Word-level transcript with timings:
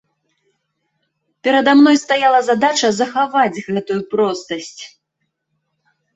Перада 1.47 1.71
мной 1.81 1.97
стаяла 2.05 2.39
задача 2.49 2.87
захаваць 3.01 3.63
гэтую 3.69 4.01
простасць. 4.17 4.75